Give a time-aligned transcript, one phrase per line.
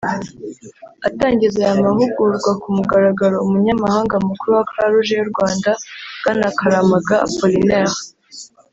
[1.07, 5.71] Atangiza aya mahugurwa ku mugaragaro Umunyamabanga mukuru wa Croix-Rouge y’ U Rwanda
[6.19, 7.97] bwana Karamaga Apollinaire